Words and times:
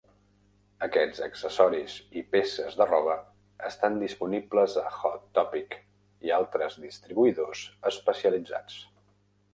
Aquests 0.85 1.19
accessoris 1.25 1.97
i 2.21 2.23
peces 2.35 2.77
de 2.79 2.87
roba 2.91 3.17
estan 3.69 3.99
disponibles 4.05 4.79
a 4.85 4.87
Hot 5.03 5.29
Topic 5.41 5.77
i 6.29 6.37
altres 6.41 6.83
distribuïdors 6.87 7.63
especialitzats. 7.95 8.85